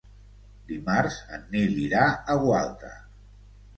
Dimarts 0.69 1.19
en 1.37 1.45
Nil 1.53 1.77
irà 1.85 2.03
a 2.09 2.39
Gualta. 2.47 2.95